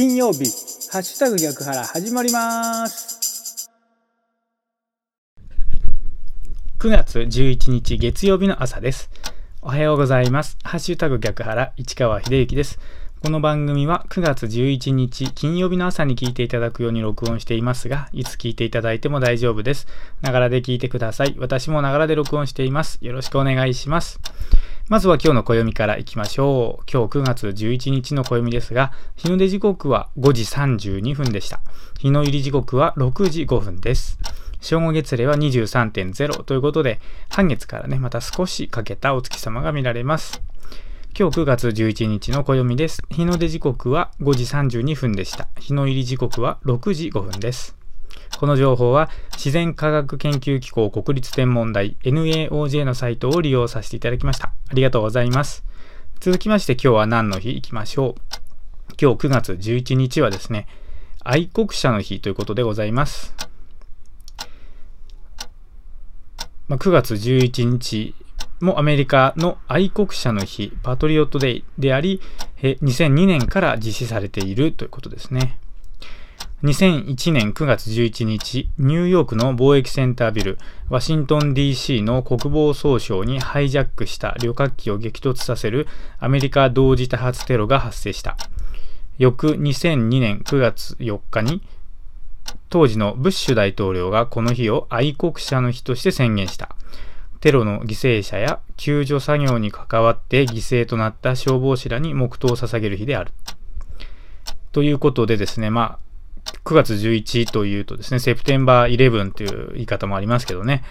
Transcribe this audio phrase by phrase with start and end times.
[0.00, 0.46] 金曜日、
[0.90, 3.70] ハッシュタグ逆腹始まります。
[6.78, 9.10] 9月11日月曜日の朝です。
[9.60, 10.56] おはようございます。
[10.64, 12.78] ハッシュタグ逆腹市川秀幸です。
[13.22, 19.86] この番組は9月11日金曜日の朝に聞いていただくように録音していますが、いつ聞いていただいても大丈夫です。
[20.22, 21.34] ながらで聞いてください。
[21.36, 22.98] 私もながらで録音しています。
[23.02, 24.18] よろしくお願いします。
[24.90, 26.84] まずは今日の暦からいきましょう。
[26.92, 31.60] 今日9月11日の暦ですが、日の出時刻は5時32分でした。
[32.00, 34.18] 日の入り時刻は6時5分です。
[34.60, 36.98] 正午月齢は23.0ということで、
[37.28, 40.42] 半月からね、また少し欠けたお月様が見られます。
[41.16, 43.00] 今日9月11日の暦です。
[43.10, 45.46] 日の出時刻は5時32分でした。
[45.60, 47.79] 日の入り時刻は6時5分です。
[48.40, 54.54] この情報は自然科学研究機構国立天文台 NAOJ のサイトを利用させていただきました。
[54.70, 55.62] ありがとうございます。
[56.20, 57.54] 続きまして今日は何の日？
[57.54, 58.94] いきましょう。
[58.98, 60.66] 今日9月11日はですね、
[61.22, 63.34] 愛国者の日ということでございます。
[66.66, 68.14] まあ、9月11日
[68.62, 72.22] もアメリカの愛国者の日、パトリオットデイであり、
[72.62, 75.58] え2002年から実施されているということですね。
[76.62, 80.58] 2001年9月11日、ニューヨークの貿易センタービル、
[80.90, 85.86] ワシントン DC の国防総省にハイジャックした旅客機を激突させる
[86.18, 88.36] アメリカ同時多発テロが発生した。
[89.16, 91.62] 翌2002年9月4日に、
[92.68, 96.76] 当時のブッシュ大統領がこの日を愛国者の日として宣言した。
[97.40, 103.32] テロの犠牲者や救助作業に関わって犠牲となった消防士らに黙祷を捧げる日である。
[104.72, 106.09] ということでですね、まあ、
[106.64, 110.82] 9月11というとですね、セプテンバー11という言い方もありますけどね、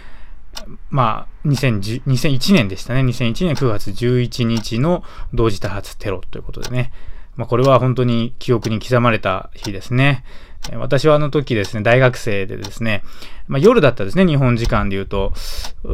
[0.90, 3.02] まあ、2001年でしたね。
[3.02, 6.92] 2001年9月11日の同時多発テロということでね。
[7.36, 10.26] まあ、これは本当に記憶に刻まれた日ですね。
[10.74, 13.02] 私はあの時ですね、大学生でですね、
[13.48, 15.32] まあ、夜だったですね、日本時間で言うと、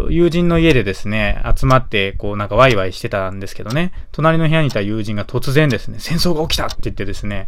[0.09, 7.47] 友人の家でですね、集まって、こうなんかワイワイしてたんですけどね、隣の部屋にいた友人が突然ですね、戦争が起きたって言ってですね、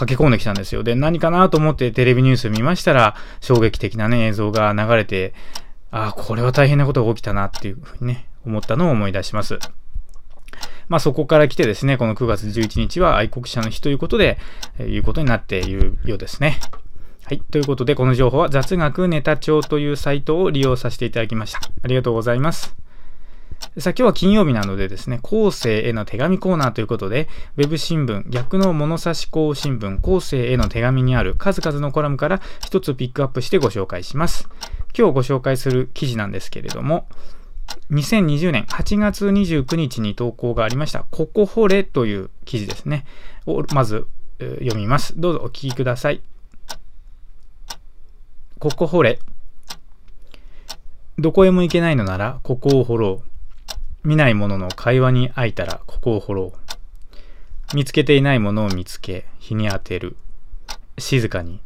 [0.00, 0.82] 駆け込んできたんですよ。
[0.82, 5.34] で、何かなと思ってテレビニュース見ましたら、衝撃的なね、映像が流れて、
[5.90, 9.58] ああ、これは大変なことが起きたなっていうふうにね、思ったのを思い出します。
[10.88, 14.38] まあそこから来てですね、この9月11日は愛国者の日ということで、
[14.78, 16.58] えーいうことになっているようですね。
[17.24, 17.40] はい。
[17.40, 21.60] ということで、この情報は雑学ネタ帳というサイトを利用させていただきました。
[21.82, 22.74] ありがとうございます。
[23.78, 34.48] さあ今日は金曜日なのでですね、後世への手紙コーナーということで、ウェブ新聞、逆の物差し校新聞、後世への手紙にある数々のコラムから一つピックアップしてご紹介します。
[34.98, 37.06] 今日ご紹介する記事なんですけれども、
[37.92, 43.04] 2020年8月29日に投稿がありました、ここ掘れという記事ですね。
[43.46, 44.08] をまず、
[44.40, 45.14] 読みます。
[45.16, 46.20] どうぞお聞きください。
[48.58, 49.20] ここ掘れ。
[51.18, 53.29] どこへも行けないのなら、ここを掘ろう。
[54.04, 56.52] 見ないものの会話に空いたら、ここを掘ろ
[57.72, 57.76] う。
[57.76, 60.16] 見つけていないものを見つけ、日に当てる。
[60.98, 61.60] 静かに、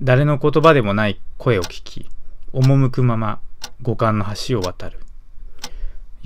[0.00, 2.08] 誰の言葉でもない声を聞き、
[2.52, 3.40] 赴くまま
[3.82, 5.00] 五感の橋を渡る。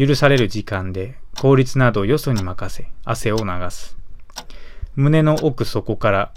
[0.00, 3.98] 許される時間で効率などよそに任せ汗を流す
[4.96, 6.32] 胸の奥底から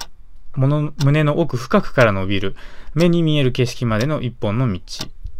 [0.53, 2.57] 物胸の奥深くから伸びる
[2.93, 4.81] 目に見える景色までの一本の道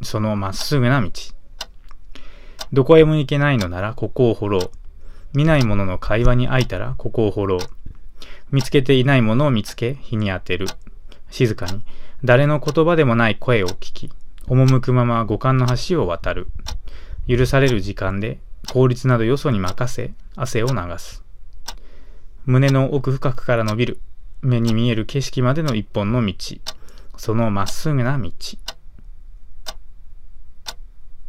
[0.02, 1.12] そのまっすぐな道
[2.74, 4.72] どこへも行けないのならここを掘ろう。
[5.36, 7.60] 見ないものの会話に空いたらここを掘ろう。
[8.52, 10.66] 見つけていないものを見つけ日に当てる。
[11.30, 11.84] 静かに。
[12.24, 14.12] 誰の言葉でもない声を聞き
[14.48, 16.48] 赴くまま五感の橋を渡る。
[17.28, 18.40] 許される時間で
[18.72, 21.24] 効率などよそに任せ汗を流す。
[22.48, 24.00] 胸の奥深くから伸びる。
[24.42, 26.34] 目に見える景色までの一本の道。
[27.18, 28.32] そのまっすぐな道。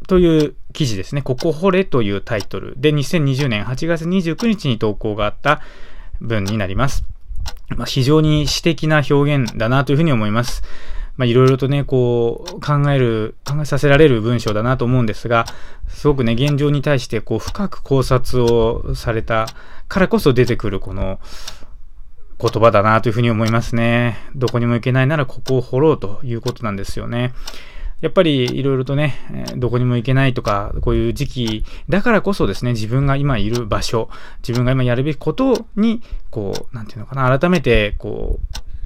[0.07, 1.21] という記事ですね。
[1.23, 5.61] ここ掘れというタイトルで2020年8月29日に投稿があった
[6.21, 7.03] 文になります。
[7.69, 10.61] まあ、非常に詩的な表現だなというふうに思います。
[11.17, 15.45] いろいろとね、こう、考える、考えさせられる文章だなと思うんですが、
[15.87, 19.47] すごくね、現状に対して、こう、深く考察をされた
[19.87, 21.21] からこそ出てくる、この、
[22.37, 24.17] 言葉だなというふうに思いますね。
[24.35, 27.33] どこにも行けないならここを掘ろうということなんですよね。
[28.01, 29.15] やっぱりいろいろとね、
[29.55, 34.09] どこにも行けないとか、こういう時期だからこそですね、自分が今いる場所、
[34.47, 38.39] 自分が今やるべきことに、こう、なんていうのかな、改めて、こ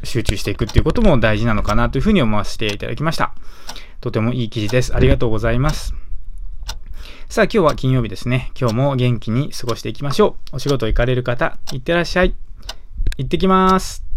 [0.03, 3.33] う、集中していくっていうことも大事なのかなというふうに思わせていただきました。
[4.01, 4.95] とてもいい記事です。
[4.95, 5.93] ありがとうございます。
[7.27, 8.51] さあ今日は金曜日ですね。
[8.59, 10.55] 今日も元気に過ごしていきましょう。
[10.55, 12.33] お仕事行かれる方、いってらっしゃい。
[13.17, 14.08] 行ってきます。